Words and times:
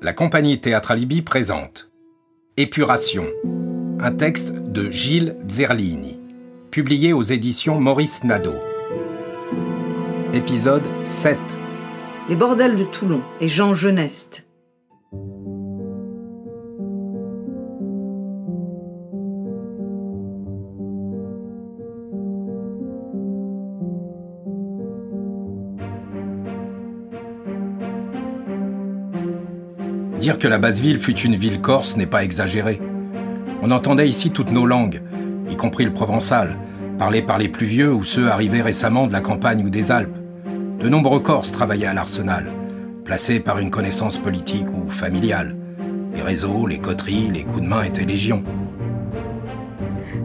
La 0.00 0.12
compagnie 0.12 0.60
Théâtre 0.60 0.94
présente 1.24 1.90
Épuration, 2.56 3.26
un 3.98 4.12
texte 4.12 4.54
de 4.54 4.92
Gilles 4.92 5.36
Zerlini, 5.48 6.20
publié 6.70 7.12
aux 7.12 7.22
éditions 7.22 7.80
Maurice 7.80 8.22
Nadeau. 8.22 8.54
Épisode 10.32 10.84
7 11.02 11.36
Les 12.28 12.36
bordels 12.36 12.76
de 12.76 12.84
Toulon 12.84 13.22
et 13.40 13.48
Jean 13.48 13.74
Geneste. 13.74 14.47
Dire 30.18 30.40
que 30.40 30.48
la 30.48 30.58
Basse-Ville 30.58 30.98
fut 30.98 31.16
une 31.20 31.36
ville 31.36 31.60
corse 31.60 31.96
n'est 31.96 32.06
pas 32.06 32.24
exagéré. 32.24 32.80
On 33.62 33.70
entendait 33.70 34.08
ici 34.08 34.30
toutes 34.30 34.50
nos 34.50 34.66
langues, 34.66 35.00
y 35.48 35.54
compris 35.56 35.84
le 35.84 35.92
provençal, 35.92 36.56
parlé 36.98 37.22
par 37.22 37.38
les 37.38 37.48
plus 37.48 37.66
vieux 37.66 37.92
ou 37.92 38.02
ceux 38.02 38.28
arrivés 38.28 38.60
récemment 38.60 39.06
de 39.06 39.12
la 39.12 39.20
campagne 39.20 39.64
ou 39.64 39.70
des 39.70 39.92
Alpes. 39.92 40.16
De 40.80 40.88
nombreux 40.88 41.20
Corses 41.20 41.52
travaillaient 41.52 41.86
à 41.86 41.94
l'arsenal, 41.94 42.52
placés 43.04 43.38
par 43.38 43.60
une 43.60 43.70
connaissance 43.70 44.18
politique 44.18 44.66
ou 44.72 44.90
familiale. 44.90 45.54
Les 46.16 46.22
réseaux, 46.22 46.66
les 46.66 46.80
coteries, 46.80 47.28
les 47.32 47.44
coups 47.44 47.62
de 47.62 47.68
main 47.68 47.84
étaient 47.84 48.04
légion. 48.04 48.42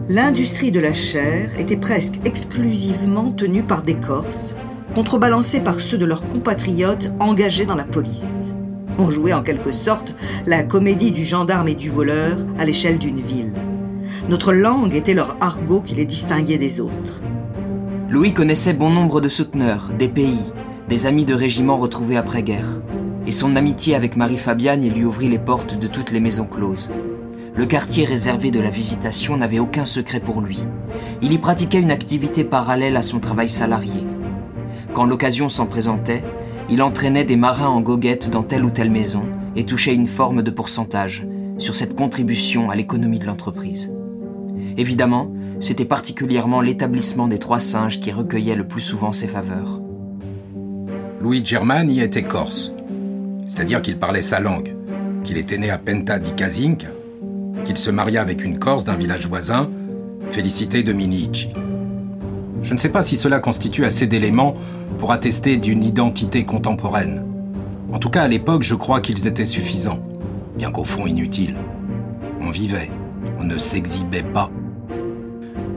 L'industrie 0.08 0.72
de 0.72 0.80
la 0.80 0.92
chair 0.92 1.50
était 1.56 1.76
presque 1.76 2.16
exclusivement 2.24 3.30
tenue 3.30 3.62
par 3.62 3.82
des 3.82 3.94
Corses, 3.94 4.56
contrebalancée 4.92 5.60
par 5.60 5.80
ceux 5.80 5.98
de 5.98 6.04
leurs 6.04 6.26
compatriotes 6.26 7.12
engagés 7.20 7.64
dans 7.64 7.76
la 7.76 7.84
police. 7.84 8.43
On 8.98 9.10
jouait 9.10 9.32
en 9.32 9.42
quelque 9.42 9.72
sorte 9.72 10.14
la 10.46 10.62
comédie 10.62 11.10
du 11.10 11.24
gendarme 11.24 11.68
et 11.68 11.74
du 11.74 11.90
voleur 11.90 12.38
à 12.58 12.64
l'échelle 12.64 12.98
d'une 12.98 13.20
ville. 13.20 13.52
Notre 14.28 14.52
langue 14.52 14.94
était 14.94 15.14
leur 15.14 15.36
argot 15.40 15.80
qui 15.80 15.94
les 15.94 16.04
distinguait 16.04 16.58
des 16.58 16.80
autres. 16.80 17.20
Louis 18.08 18.32
connaissait 18.32 18.72
bon 18.72 18.90
nombre 18.90 19.20
de 19.20 19.28
souteneurs, 19.28 19.90
des 19.98 20.08
pays, 20.08 20.52
des 20.88 21.06
amis 21.06 21.24
de 21.24 21.34
régiments 21.34 21.76
retrouvés 21.76 22.16
après-guerre. 22.16 22.80
Et 23.26 23.32
son 23.32 23.56
amitié 23.56 23.94
avec 23.94 24.16
Marie-Fabiane 24.16 24.88
lui 24.88 25.04
ouvrit 25.04 25.28
les 25.28 25.38
portes 25.38 25.78
de 25.78 25.86
toutes 25.86 26.12
les 26.12 26.20
maisons 26.20 26.46
closes. 26.46 26.92
Le 27.56 27.66
quartier 27.66 28.04
réservé 28.04 28.50
de 28.50 28.60
la 28.60 28.70
visitation 28.70 29.36
n'avait 29.36 29.58
aucun 29.58 29.84
secret 29.84 30.20
pour 30.20 30.40
lui. 30.40 30.64
Il 31.22 31.32
y 31.32 31.38
pratiquait 31.38 31.80
une 31.80 31.90
activité 31.90 32.44
parallèle 32.44 32.96
à 32.96 33.02
son 33.02 33.20
travail 33.20 33.48
salarié. 33.48 34.06
Quand 34.92 35.04
l'occasion 35.06 35.48
s'en 35.48 35.66
présentait, 35.66 36.24
il 36.70 36.82
entraînait 36.82 37.24
des 37.24 37.36
marins 37.36 37.68
en 37.68 37.80
goguette 37.80 38.30
dans 38.30 38.42
telle 38.42 38.64
ou 38.64 38.70
telle 38.70 38.90
maison 38.90 39.24
et 39.56 39.64
touchait 39.64 39.94
une 39.94 40.06
forme 40.06 40.42
de 40.42 40.50
pourcentage 40.50 41.26
sur 41.58 41.74
cette 41.74 41.94
contribution 41.94 42.70
à 42.70 42.76
l'économie 42.76 43.18
de 43.18 43.26
l'entreprise. 43.26 43.94
Évidemment, 44.76 45.32
c'était 45.60 45.84
particulièrement 45.84 46.60
l'établissement 46.60 47.28
des 47.28 47.38
trois 47.38 47.60
singes 47.60 48.00
qui 48.00 48.10
recueillait 48.10 48.56
le 48.56 48.66
plus 48.66 48.80
souvent 48.80 49.12
ses 49.12 49.28
faveurs. 49.28 49.80
Louis 51.20 51.44
Germani 51.44 52.00
était 52.00 52.22
corse, 52.22 52.72
c'est-à-dire 53.46 53.82
qu'il 53.82 53.98
parlait 53.98 54.22
sa 54.22 54.40
langue, 54.40 54.74
qu'il 55.22 55.38
était 55.38 55.58
né 55.58 55.70
à 55.70 55.78
Penta 55.78 56.18
di 56.18 56.32
Casinca, 56.32 56.88
qu'il 57.64 57.76
se 57.76 57.90
maria 57.90 58.20
avec 58.20 58.44
une 58.44 58.58
corse 58.58 58.84
d'un 58.84 58.96
village 58.96 59.26
voisin, 59.26 59.70
Félicité 60.30 60.82
de 60.82 60.92
Minici. 60.92 61.50
Je 62.62 62.72
ne 62.72 62.78
sais 62.78 62.88
pas 62.88 63.02
si 63.02 63.16
cela 63.16 63.40
constitue 63.40 63.84
assez 63.84 64.06
d'éléments 64.06 64.54
pour 64.98 65.12
attester 65.12 65.56
d'une 65.56 65.84
identité 65.84 66.44
contemporaine. 66.44 67.24
En 67.92 67.98
tout 67.98 68.10
cas, 68.10 68.22
à 68.22 68.28
l'époque, 68.28 68.62
je 68.62 68.74
crois 68.74 69.00
qu'ils 69.00 69.26
étaient 69.26 69.44
suffisants, 69.44 70.00
bien 70.56 70.70
qu'au 70.70 70.84
fond 70.84 71.06
inutiles. 71.06 71.56
On 72.40 72.50
vivait, 72.50 72.90
on 73.38 73.44
ne 73.44 73.58
s'exhibait 73.58 74.22
pas. 74.22 74.50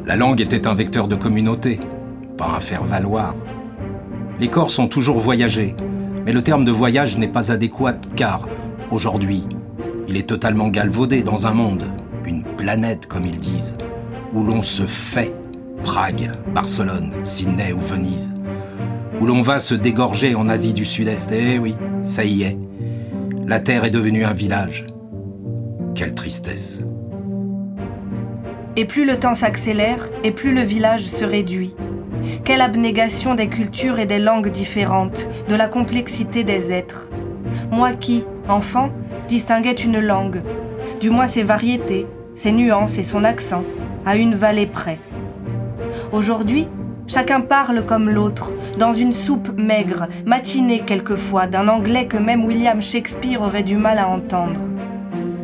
La 0.05 0.15
langue 0.15 0.41
était 0.41 0.67
un 0.67 0.73
vecteur 0.73 1.07
de 1.07 1.15
communauté, 1.15 1.79
pas 2.37 2.47
un 2.55 2.59
faire-valoir. 2.59 3.33
Les 4.39 4.47
Corses 4.47 4.79
ont 4.79 4.87
toujours 4.87 5.19
voyagé, 5.19 5.75
mais 6.25 6.31
le 6.31 6.41
terme 6.41 6.63
de 6.63 6.71
voyage 6.71 7.17
n'est 7.17 7.27
pas 7.27 7.51
adéquat 7.51 7.97
car, 8.15 8.47
aujourd'hui, 8.91 9.43
il 10.07 10.17
est 10.17 10.29
totalement 10.29 10.69
galvaudé 10.69 11.23
dans 11.23 11.47
un 11.47 11.53
monde, 11.53 11.85
une 12.25 12.43
planète 12.43 13.07
comme 13.07 13.25
ils 13.25 13.37
disent, 13.37 13.77
où 14.33 14.43
l'on 14.43 14.61
se 14.61 14.83
fait 14.83 15.33
Prague, 15.83 16.31
Barcelone, 16.53 17.13
Sydney 17.23 17.71
ou 17.71 17.79
Venise, 17.79 18.33
où 19.21 19.25
l'on 19.25 19.41
va 19.41 19.59
se 19.59 19.75
dégorger 19.75 20.35
en 20.35 20.49
Asie 20.49 20.73
du 20.73 20.85
Sud-Est. 20.85 21.31
Eh 21.31 21.59
oui, 21.59 21.75
ça 22.03 22.23
y 22.23 22.43
est. 22.43 22.57
La 23.45 23.59
Terre 23.59 23.85
est 23.85 23.89
devenue 23.89 24.25
un 24.25 24.33
village. 24.33 24.85
Quelle 25.95 26.13
tristesse. 26.13 26.83
Et 28.75 28.85
plus 28.85 29.05
le 29.05 29.17
temps 29.17 29.35
s'accélère, 29.35 30.09
et 30.23 30.31
plus 30.31 30.53
le 30.53 30.61
village 30.61 31.05
se 31.05 31.25
réduit. 31.25 31.73
Quelle 32.43 32.61
abnégation 32.61 33.35
des 33.35 33.47
cultures 33.47 33.99
et 33.99 34.05
des 34.05 34.19
langues 34.19 34.49
différentes, 34.49 35.29
de 35.47 35.55
la 35.55 35.67
complexité 35.67 36.43
des 36.43 36.73
êtres. 36.73 37.09
Moi 37.71 37.93
qui, 37.93 38.25
enfant, 38.49 38.89
distinguais 39.27 39.73
une 39.73 39.99
langue, 39.99 40.41
du 40.99 41.09
moins 41.09 41.27
ses 41.27 41.43
variétés, 41.43 42.05
ses 42.35 42.51
nuances 42.51 42.97
et 42.97 43.03
son 43.03 43.23
accent, 43.23 43.63
à 44.05 44.15
une 44.15 44.35
vallée 44.35 44.67
près. 44.67 44.99
Aujourd'hui, 46.11 46.67
chacun 47.05 47.41
parle 47.41 47.85
comme 47.85 48.09
l'autre, 48.09 48.51
dans 48.79 48.93
une 48.93 49.13
soupe 49.13 49.51
maigre, 49.57 50.07
matinée 50.25 50.83
quelquefois, 50.85 51.47
d'un 51.47 51.67
anglais 51.67 52.07
que 52.07 52.17
même 52.17 52.45
William 52.45 52.81
Shakespeare 52.81 53.41
aurait 53.41 53.63
du 53.63 53.75
mal 53.75 53.99
à 53.99 54.07
entendre. 54.07 54.61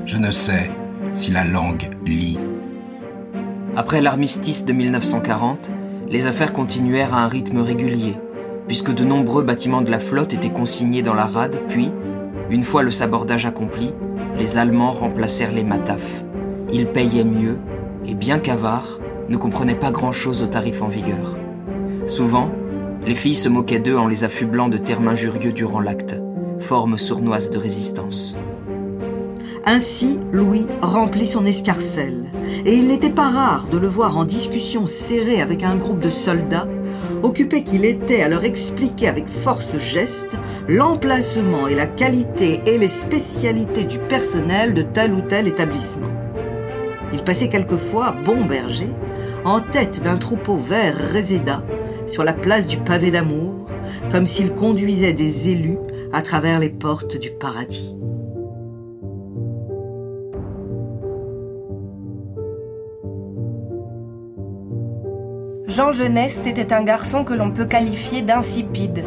Je 0.06 0.18
ne 0.18 0.32
sais 0.32 0.72
si 1.14 1.32
la 1.32 1.44
langue 1.44 1.90
lit. 2.06 2.40
Après 3.76 4.02
l'armistice 4.02 4.64
de 4.66 4.72
1940, 4.72 5.72
les 6.10 6.28
affaires 6.28 6.54
continuèrent 6.54 7.14
à 7.14 7.24
un 7.24 7.28
rythme 7.28 7.60
régulier, 7.60 8.16
puisque 8.68 8.94
de 8.94 9.04
nombreux 9.04 9.44
bâtiments 9.44 9.82
de 9.82 9.92
la 9.92 10.00
flotte 10.00 10.34
étaient 10.34 10.50
consignés 10.50 11.02
dans 11.02 11.14
la 11.14 11.26
rade, 11.26 11.62
puis, 11.68 11.92
une 12.50 12.64
fois 12.64 12.84
le 12.84 12.92
sabordage 12.92 13.46
accompli, 13.46 13.94
les 14.38 14.58
Allemands 14.58 14.92
remplacèrent 14.92 15.52
les 15.52 15.64
matafs. 15.64 16.24
Ils 16.72 16.88
payaient 16.88 17.26
mieux, 17.26 17.58
et 18.06 18.14
bien 18.14 18.40
qu'avares, 18.40 19.00
ne 19.30 19.38
comprenaient 19.38 19.76
pas 19.76 19.92
grand-chose 19.92 20.42
aux 20.42 20.48
tarifs 20.48 20.82
en 20.82 20.88
vigueur. 20.88 21.38
Souvent, 22.06 22.52
les 23.06 23.16
filles 23.16 23.36
se 23.36 23.50
moquaient 23.50 23.80
d'eux 23.80 23.98
en 23.98 24.08
les 24.08 24.24
affublant 24.24 24.70
de 24.70 24.78
termes 24.78 25.08
injurieux 25.08 25.52
durant 25.52 25.80
l'acte, 25.80 26.20
forme 26.60 26.98
sournoise 26.98 27.50
de 27.50 27.58
résistance. 27.58 28.38
Ainsi, 29.66 30.20
Louis 30.32 30.68
remplit 30.82 31.28
son 31.28 31.46
escarcelle, 31.46 32.26
et 32.66 32.76
il 32.76 32.88
n'était 32.88 33.10
pas 33.10 33.30
rare 33.30 33.68
de 33.72 33.78
le 33.78 33.88
voir 33.88 34.18
en 34.18 34.26
discussion 34.26 34.88
serrée 34.88 35.42
avec 35.42 35.64
un 35.64 35.76
groupe 35.76 36.00
de 36.00 36.10
soldats, 36.10 36.68
occupé 37.24 37.64
qu'il 37.64 37.86
était 37.86 38.22
à 38.22 38.28
leur 38.28 38.44
expliquer 38.44 39.08
avec 39.08 39.28
force 39.28 39.78
geste 39.78 40.36
l'emplacement 40.68 41.68
et 41.68 41.76
la 41.76 41.88
qualité 41.88 42.62
et 42.66 42.78
les 42.78 42.90
spécialités 42.90 43.86
du 43.86 44.00
personnel 44.00 44.74
de 44.74 44.82
tel 44.82 45.14
ou 45.14 45.22
tel 45.22 45.48
établissement. 45.48 46.12
Il 47.14 47.24
passait 47.24 47.50
quelquefois, 47.50 48.16
bon 48.26 48.44
berger, 48.46 48.90
en 49.46 49.60
tête 49.60 50.02
d'un 50.02 50.18
troupeau 50.18 50.56
vert 50.56 50.96
réséda 50.96 51.64
sur 52.08 52.24
la 52.24 52.34
place 52.34 52.68
du 52.68 52.78
pavé 52.78 53.12
d'amour, 53.12 53.68
comme 54.12 54.26
s'il 54.26 54.54
conduisait 54.54 55.14
des 55.14 55.50
élus 55.50 55.78
à 56.12 56.22
travers 56.22 56.60
les 56.60 56.70
portes 56.70 57.18
du 57.18 57.32
paradis. 57.32 57.96
Jean 65.68 65.92
Geneste 65.92 66.46
était 66.46 66.72
un 66.72 66.84
garçon 66.84 67.24
que 67.24 67.34
l'on 67.34 67.50
peut 67.50 67.66
qualifier 67.66 68.22
d'insipide. 68.22 69.04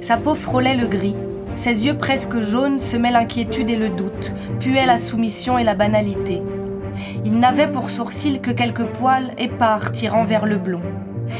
Sa 0.00 0.16
peau 0.16 0.34
frôlait 0.34 0.74
le 0.74 0.88
gris, 0.88 1.14
ses 1.54 1.86
yeux 1.86 1.96
presque 1.96 2.40
jaunes 2.40 2.80
semaient 2.80 3.12
l'inquiétude 3.12 3.70
et 3.70 3.76
le 3.76 3.88
doute, 3.88 4.32
puaient 4.58 4.86
la 4.86 4.98
soumission 4.98 5.58
et 5.58 5.64
la 5.64 5.74
banalité. 5.74 6.42
Il 7.24 7.38
n'avait 7.38 7.70
pour 7.70 7.90
sourcils 7.90 8.40
que 8.40 8.50
quelques 8.50 8.84
poils 8.84 9.32
épars 9.38 9.92
tirant 9.92 10.24
vers 10.24 10.46
le 10.46 10.56
blond. 10.56 10.82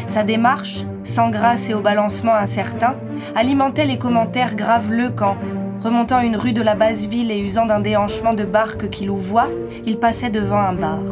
Sa 0.06 0.22
démarche, 0.22 0.84
sans 1.04 1.30
grâce 1.30 1.70
et 1.70 1.74
au 1.74 1.80
balancement 1.80 2.34
incertain, 2.34 2.96
alimentait 3.34 3.86
les 3.86 3.98
commentaires 3.98 4.54
graveleux 4.54 5.10
quand, 5.14 5.36
remontant 5.82 6.20
une 6.20 6.36
rue 6.36 6.52
de 6.52 6.62
la 6.62 6.74
basse 6.74 7.06
ville 7.06 7.30
et 7.30 7.38
usant 7.38 7.66
d'un 7.66 7.80
déhanchement 7.80 8.34
de 8.34 8.44
barque 8.44 8.90
qui 8.90 9.06
louvoie, 9.06 9.48
il 9.86 9.98
passait 9.98 10.30
devant 10.30 10.58
un 10.58 10.74
bar. 10.74 11.04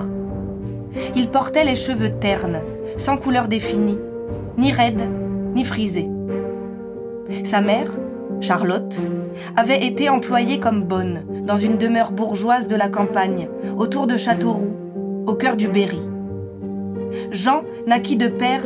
Il 1.15 1.29
portait 1.29 1.65
les 1.65 1.77
cheveux 1.77 2.11
ternes, 2.11 2.61
sans 2.97 3.17
couleur 3.17 3.49
définie, 3.49 3.99
ni 4.59 4.73
raides, 4.73 5.09
ni 5.55 5.65
frisés. 5.65 6.09
Sa 7.45 7.61
mère, 7.61 7.91
Charlotte, 8.41 9.05
avait 9.57 9.85
été 9.85 10.09
employée 10.09 10.59
comme 10.61 10.83
bonne 10.83 11.25
dans 11.45 11.57
une 11.57 11.79
demeure 11.79 12.13
bourgeoise 12.13 12.69
de 12.69 12.77
la 12.77 12.89
campagne, 12.89 13.49
autour 13.77 14.07
de 14.07 14.17
Châteauroux, 14.17 14.77
au 15.27 15.35
cœur 15.35 15.57
du 15.57 15.69
Berry. 15.69 16.01
Jean 17.31 17.63
naquit 17.87 18.17
de 18.17 18.29
père 18.29 18.63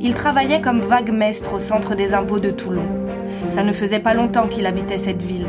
il 0.00 0.14
travaillait 0.14 0.60
comme 0.60 0.80
vague-mestre 0.80 1.54
au 1.54 1.58
centre 1.58 1.94
des 1.94 2.14
impôts 2.14 2.40
de 2.40 2.50
Toulon. 2.50 2.86
Ça 3.48 3.62
ne 3.62 3.72
faisait 3.72 3.98
pas 3.98 4.14
longtemps 4.14 4.48
qu'il 4.48 4.66
habitait 4.66 4.98
cette 4.98 5.22
ville. 5.22 5.46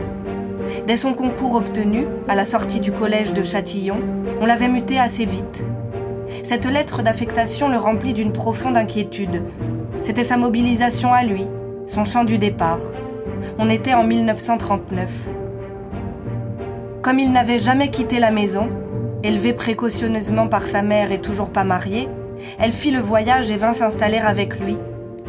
Dès 0.88 0.96
son 0.96 1.14
concours 1.14 1.56
obtenu, 1.56 2.06
à 2.28 2.36
la 2.36 2.46
sortie 2.46 2.80
du 2.80 2.92
collège 2.92 3.34
de 3.34 3.44
Châtillon, 3.44 3.98
on 4.42 4.46
l'avait 4.46 4.68
muté 4.68 5.00
assez 5.00 5.26
vite. 5.26 5.66
Cette 6.44 6.66
lettre 6.66 7.04
d'affectation 7.04 7.70
le 7.70 7.78
remplit 7.78 8.14
d'une 8.14 8.32
profonde 8.32 8.78
inquiétude. 8.78 9.44
C'était 10.00 10.24
sa 10.24 10.38
mobilisation 10.38 11.14
à 11.14 11.24
lui, 11.24 11.46
son 11.86 12.04
champ 12.04 12.24
du 12.24 12.38
départ. 12.38 12.80
On 13.60 13.70
était 13.70 13.94
en 13.94 14.04
1939. 14.04 15.10
Comme 17.02 17.20
il 17.20 17.32
n'avait 17.32 17.60
jamais 17.60 17.90
quitté 17.90 18.20
la 18.20 18.32
maison, 18.32 18.70
élevé 19.24 19.54
précautionneusement 19.54 20.48
par 20.48 20.66
sa 20.68 20.82
mère 20.82 21.12
et 21.12 21.22
toujours 21.22 21.50
pas 21.50 21.64
marié, 21.64 22.08
elle 22.60 22.72
fit 22.72 22.92
le 22.92 23.00
voyage 23.00 23.52
et 23.52 23.58
vint 23.58 23.74
s'installer 23.74 24.18
avec 24.18 24.60
lui, 24.60 24.78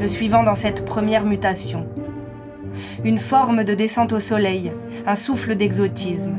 le 0.01 0.09
suivant 0.09 0.43
dans 0.43 0.55
cette 0.55 0.85
première 0.85 1.25
mutation. 1.25 1.87
Une 3.05 3.19
forme 3.19 3.65
de 3.65 3.75
descente 3.75 4.12
au 4.12 4.21
soleil, 4.21 4.73
un 5.06 5.15
souffle 5.15 5.55
d'exotisme. 5.55 6.37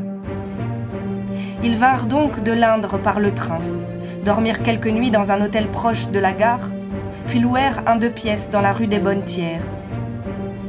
Ils 1.64 1.76
vinrent 1.78 2.08
donc 2.08 2.44
de 2.44 2.52
l'Indre 2.52 2.98
par 2.98 3.20
le 3.20 3.34
train, 3.34 3.62
dormirent 4.24 4.64
quelques 4.64 4.88
nuits 4.88 5.12
dans 5.12 5.32
un 5.32 5.42
hôtel 5.42 5.68
proche 5.68 6.10
de 6.10 6.20
la 6.20 6.34
gare, 6.34 6.70
puis 7.28 7.40
louèrent 7.40 7.84
un 7.88 7.96
deux 7.96 8.10
pièces 8.10 8.50
dans 8.50 8.62
la 8.62 8.74
rue 8.74 8.88
des 8.88 9.00
Bonnes 9.00 9.24
Tières. 9.24 9.64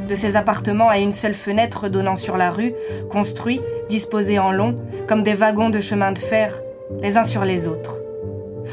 De 0.08 0.14
ces 0.14 0.36
appartements 0.36 0.88
à 0.88 0.98
une 0.98 1.12
seule 1.12 1.34
fenêtre 1.34 1.88
donnant 1.88 2.16
sur 2.16 2.36
la 2.36 2.50
rue, 2.50 2.74
construits, 3.10 3.60
disposés 3.88 4.38
en 4.38 4.52
long, 4.52 4.76
comme 5.08 5.24
des 5.24 5.34
wagons 5.34 5.70
de 5.70 5.80
chemin 5.80 6.12
de 6.12 6.18
fer, 6.18 6.62
les 7.02 7.16
uns 7.16 7.24
sur 7.24 7.44
les 7.44 7.66
autres. 7.66 7.98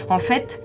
En 0.10 0.20
fait, 0.20 0.62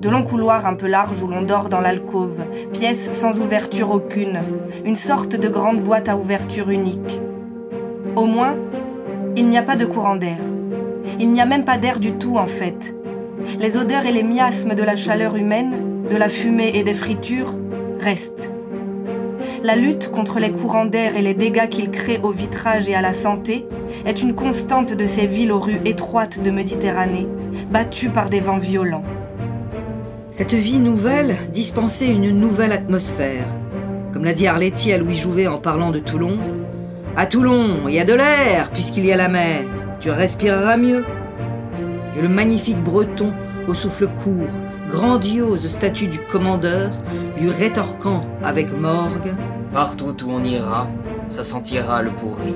de 0.00 0.08
longs 0.08 0.22
couloirs 0.22 0.66
un 0.66 0.74
peu 0.74 0.86
larges 0.86 1.22
où 1.22 1.26
l'on 1.26 1.42
dort 1.42 1.68
dans 1.68 1.80
l'alcôve, 1.80 2.44
pièces 2.72 3.12
sans 3.12 3.40
ouverture 3.40 3.90
aucune, 3.90 4.42
une 4.84 4.96
sorte 4.96 5.34
de 5.34 5.48
grande 5.48 5.82
boîte 5.82 6.08
à 6.08 6.16
ouverture 6.16 6.70
unique. 6.70 7.20
Au 8.14 8.26
moins, 8.26 8.56
il 9.36 9.48
n'y 9.48 9.58
a 9.58 9.62
pas 9.62 9.76
de 9.76 9.86
courant 9.86 10.16
d'air. 10.16 10.38
Il 11.18 11.32
n'y 11.32 11.40
a 11.40 11.46
même 11.46 11.64
pas 11.64 11.78
d'air 11.78 11.98
du 11.98 12.12
tout 12.12 12.36
en 12.36 12.46
fait. 12.46 12.96
Les 13.58 13.76
odeurs 13.76 14.06
et 14.06 14.12
les 14.12 14.22
miasmes 14.22 14.74
de 14.74 14.82
la 14.82 14.94
chaleur 14.94 15.34
humaine, 15.34 16.04
de 16.08 16.16
la 16.16 16.28
fumée 16.28 16.72
et 16.74 16.84
des 16.84 16.94
fritures 16.94 17.54
restent. 17.98 18.52
La 19.64 19.76
lutte 19.76 20.10
contre 20.10 20.40
les 20.40 20.50
courants 20.50 20.86
d'air 20.86 21.16
et 21.16 21.22
les 21.22 21.34
dégâts 21.34 21.68
qu'ils 21.68 21.90
créent 21.90 22.18
au 22.24 22.32
vitrage 22.32 22.88
et 22.88 22.96
à 22.96 23.00
la 23.00 23.14
santé 23.14 23.64
est 24.04 24.20
une 24.20 24.34
constante 24.34 24.92
de 24.92 25.06
ces 25.06 25.26
villes 25.26 25.52
aux 25.52 25.60
rues 25.60 25.80
étroites 25.84 26.42
de 26.42 26.50
Méditerranée, 26.50 27.28
battues 27.70 28.10
par 28.10 28.28
des 28.28 28.40
vents 28.40 28.58
violents. 28.58 29.04
Cette 30.32 30.54
vie 30.54 30.80
nouvelle 30.80 31.36
dispensait 31.52 32.12
une 32.12 32.30
nouvelle 32.32 32.72
atmosphère. 32.72 33.46
Comme 34.12 34.24
l'a 34.24 34.32
dit 34.32 34.48
Arletty 34.48 34.92
à 34.92 34.98
Louis 34.98 35.16
Jouvet 35.16 35.46
en 35.46 35.58
parlant 35.58 35.92
de 35.92 36.00
Toulon. 36.00 36.38
À 37.16 37.26
Toulon, 37.26 37.86
il 37.86 37.94
y 37.94 38.00
a 38.00 38.04
de 38.04 38.14
l'air 38.14 38.72
puisqu'il 38.72 39.06
y 39.06 39.12
a 39.12 39.16
la 39.16 39.28
mer. 39.28 39.60
Tu 40.00 40.10
respireras 40.10 40.76
mieux. 40.76 41.04
Et 42.18 42.22
le 42.22 42.28
magnifique 42.28 42.82
breton, 42.82 43.32
au 43.68 43.74
souffle 43.74 44.08
court, 44.08 44.48
grandiose 44.90 45.68
statue 45.68 46.08
du 46.08 46.18
commandeur, 46.18 46.90
lui 47.40 47.48
rétorquant 47.48 48.22
avec 48.42 48.72
morgue 48.76 49.32
Partout 49.72 50.14
où 50.24 50.30
on 50.30 50.44
ira, 50.44 50.86
ça 51.30 51.44
sentira 51.44 52.02
le 52.02 52.10
pourri. 52.10 52.54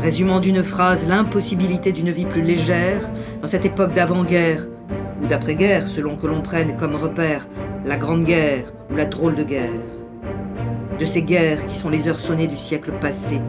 Résumant 0.00 0.40
d'une 0.40 0.62
phrase 0.62 1.06
l'impossibilité 1.06 1.92
d'une 1.92 2.10
vie 2.10 2.24
plus 2.24 2.40
légère 2.40 3.10
dans 3.42 3.48
cette 3.48 3.66
époque 3.66 3.92
d'avant-guerre 3.92 4.66
ou 5.22 5.26
d'après-guerre, 5.26 5.86
selon 5.86 6.16
que 6.16 6.26
l'on 6.26 6.40
prenne 6.40 6.78
comme 6.78 6.94
repère 6.94 7.46
la 7.84 7.96
Grande 7.96 8.24
Guerre 8.24 8.72
ou 8.90 8.96
la 8.96 9.04
Drôle 9.04 9.36
de 9.36 9.44
Guerre. 9.44 9.70
De 10.98 11.04
ces 11.04 11.22
guerres 11.22 11.66
qui 11.66 11.76
sont 11.76 11.90
les 11.90 12.08
heures 12.08 12.20
sonnées 12.20 12.46
du 12.46 12.56
siècle 12.56 12.92
passé. 13.00 13.42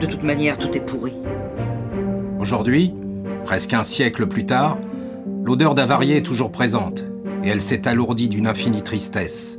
De 0.00 0.06
toute 0.06 0.22
manière, 0.22 0.56
tout 0.56 0.74
est 0.74 0.80
pourri. 0.80 1.14
Aujourd'hui, 2.40 2.94
presque 3.44 3.74
un 3.74 3.82
siècle 3.82 4.26
plus 4.26 4.46
tard, 4.46 4.78
l'odeur 5.44 5.74
d'avarié 5.74 6.16
est 6.16 6.26
toujours 6.26 6.52
présente, 6.52 7.04
et 7.44 7.48
elle 7.48 7.60
s'est 7.60 7.86
alourdie 7.86 8.30
d'une 8.30 8.46
infinie 8.46 8.82
tristesse. 8.82 9.58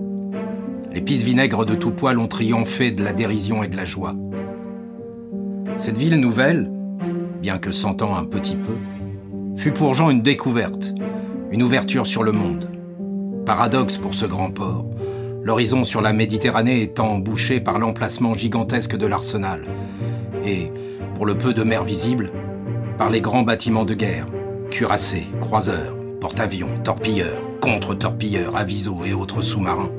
Les 0.94 1.02
pisse 1.02 1.24
vinaigres 1.24 1.66
de 1.66 1.74
tout 1.74 1.90
poil 1.90 2.20
ont 2.20 2.28
triomphé 2.28 2.92
de 2.92 3.04
la 3.04 3.14
dérision 3.14 3.64
et 3.64 3.68
de 3.68 3.76
la 3.76 3.84
joie. 3.84 4.14
Cette 5.78 5.98
ville 5.98 6.20
nouvelle, 6.20 6.72
bien 7.42 7.58
que 7.58 7.72
sentant 7.72 8.16
un 8.16 8.26
petit 8.26 8.56
peu, 8.56 8.76
fut 9.58 9.72
pour 9.72 9.96
Jean 9.96 10.12
une 10.12 10.22
découverte, 10.22 10.94
une 11.52 11.64
ouverture 11.64 12.06
sur 12.06 12.22
le 12.22 12.32
monde. 12.32 12.70
Paradoxe 13.44 13.98
pour 13.98 14.14
ce 14.14 14.28
grand 14.28 14.52
port, 14.52 14.86
l'horizon 15.42 15.84
sur 15.84 16.00
la 16.00 16.14
Méditerranée 16.14 16.84
étant 16.84 17.18
bouché 17.18 17.60
par 17.60 17.80
l'emplacement 17.80 18.36
gigantesque 18.36 18.96
de 18.96 19.08
l'arsenal, 19.08 19.66
et, 20.46 20.72
pour 21.16 21.26
le 21.26 21.36
peu 21.36 21.56
de 21.56 21.64
mer 21.64 21.84
visible, 21.84 22.32
par 23.00 23.10
les 23.10 23.22
grands 23.22 23.42
bâtiments 23.42 23.86
de 23.86 23.96
guerre, 23.96 24.28
cuirassés, 24.70 25.26
croiseurs, 25.42 25.96
porte-avions, 26.22 26.80
torpilleurs, 26.84 27.42
contre-torpilleurs, 27.62 28.56
avisos 28.56 29.06
et 29.06 29.14
autres 29.14 29.42
sous-marins. 29.42 29.92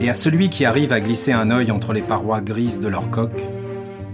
Et 0.00 0.10
à 0.10 0.14
celui 0.14 0.50
qui 0.50 0.64
arrive 0.64 0.92
à 0.92 1.00
glisser 1.00 1.32
un 1.32 1.50
œil 1.50 1.70
entre 1.70 1.92
les 1.92 2.02
parois 2.02 2.40
grises 2.40 2.80
de 2.80 2.88
leur 2.88 3.10
coque, 3.10 3.42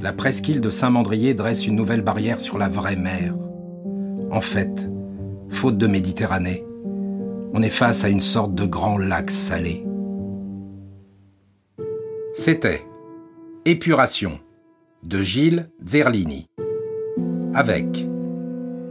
la 0.01 0.13
presqu'île 0.13 0.61
de 0.61 0.71
Saint-Mandrier 0.71 1.35
dresse 1.35 1.67
une 1.67 1.77
nouvelle 1.77 2.03
barrière 2.03 2.41
sur 2.41 2.59
la 2.59 2.69
vraie 2.69 2.97
mer. 2.97 3.35
En 4.31 4.41
fait, 4.41 4.89
faute 5.49 5.79
de 5.79 5.87
Méditerranée, 5.87 6.65
on 7.53 7.63
est 7.63 7.71
face 7.71 8.05
à 8.05 8.09
une 8.09 8.21
sorte 8.21 8.55
de 8.55 8.65
grand 8.65 8.99
lac 8.99 9.31
salé. 9.31 9.85
C'était 12.33 12.83
Épuration 13.65 14.41
de 15.03 15.21
Gilles 15.21 15.69
Zerlini 15.85 16.49
avec 17.55 18.07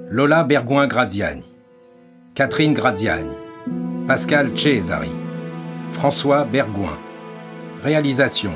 Lola 0.09 0.43
Bergouin-Graziani, 0.43 1.43
Catherine 2.35 2.73
Graziani, 2.73 3.35
Pascal 4.05 4.51
Cesari, 4.57 5.11
François 5.91 6.45
Bergouin. 6.45 6.97
Réalisation, 7.83 8.53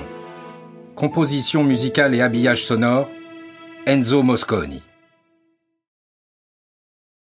composition 0.96 1.64
musicale 1.64 2.16
et 2.16 2.22
habillage 2.22 2.64
sonore, 2.64 3.10
Enzo 3.86 4.24
Mosconi. 4.24 4.82